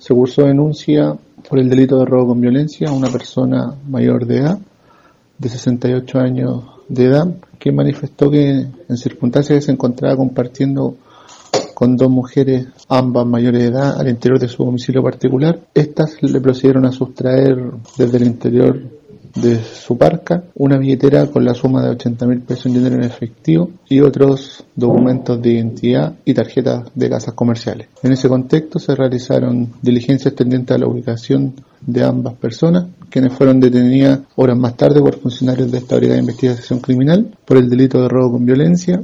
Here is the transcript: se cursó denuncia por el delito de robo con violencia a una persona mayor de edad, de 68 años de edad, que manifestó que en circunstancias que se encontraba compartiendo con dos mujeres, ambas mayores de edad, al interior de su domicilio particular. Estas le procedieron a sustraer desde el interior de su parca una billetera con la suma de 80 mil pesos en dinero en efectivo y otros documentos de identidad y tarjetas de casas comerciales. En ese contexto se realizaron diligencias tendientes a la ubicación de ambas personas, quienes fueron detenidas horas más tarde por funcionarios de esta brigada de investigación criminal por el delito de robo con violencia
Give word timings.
se 0.00 0.14
cursó 0.14 0.46
denuncia 0.46 1.14
por 1.48 1.58
el 1.58 1.68
delito 1.68 1.98
de 1.98 2.06
robo 2.06 2.28
con 2.28 2.40
violencia 2.40 2.88
a 2.88 2.92
una 2.92 3.08
persona 3.08 3.74
mayor 3.86 4.26
de 4.26 4.38
edad, 4.38 4.58
de 5.38 5.48
68 5.48 6.18
años 6.18 6.64
de 6.88 7.04
edad, 7.04 7.28
que 7.58 7.70
manifestó 7.70 8.30
que 8.30 8.66
en 8.88 8.96
circunstancias 8.96 9.58
que 9.58 9.66
se 9.66 9.72
encontraba 9.72 10.16
compartiendo 10.16 10.96
con 11.74 11.96
dos 11.96 12.10
mujeres, 12.10 12.68
ambas 12.88 13.26
mayores 13.26 13.60
de 13.60 13.68
edad, 13.68 14.00
al 14.00 14.08
interior 14.08 14.40
de 14.40 14.48
su 14.48 14.64
domicilio 14.64 15.02
particular. 15.02 15.60
Estas 15.74 16.22
le 16.22 16.40
procedieron 16.40 16.86
a 16.86 16.92
sustraer 16.92 17.58
desde 17.96 18.16
el 18.16 18.24
interior 18.26 18.99
de 19.34 19.58
su 19.62 19.96
parca 19.96 20.44
una 20.54 20.78
billetera 20.78 21.26
con 21.26 21.44
la 21.44 21.54
suma 21.54 21.82
de 21.82 21.90
80 21.90 22.26
mil 22.26 22.40
pesos 22.40 22.66
en 22.66 22.74
dinero 22.74 22.96
en 22.96 23.04
efectivo 23.04 23.70
y 23.88 24.00
otros 24.00 24.64
documentos 24.74 25.40
de 25.40 25.52
identidad 25.52 26.14
y 26.24 26.34
tarjetas 26.34 26.90
de 26.94 27.10
casas 27.10 27.34
comerciales. 27.34 27.88
En 28.02 28.12
ese 28.12 28.28
contexto 28.28 28.78
se 28.78 28.94
realizaron 28.94 29.72
diligencias 29.82 30.34
tendientes 30.34 30.74
a 30.74 30.78
la 30.78 30.86
ubicación 30.86 31.54
de 31.80 32.04
ambas 32.04 32.34
personas, 32.34 32.86
quienes 33.08 33.32
fueron 33.32 33.60
detenidas 33.60 34.20
horas 34.36 34.58
más 34.58 34.76
tarde 34.76 35.00
por 35.00 35.18
funcionarios 35.18 35.70
de 35.70 35.78
esta 35.78 35.96
brigada 35.96 36.16
de 36.16 36.22
investigación 36.22 36.80
criminal 36.80 37.34
por 37.44 37.56
el 37.56 37.68
delito 37.68 38.02
de 38.02 38.08
robo 38.08 38.32
con 38.32 38.44
violencia 38.44 39.02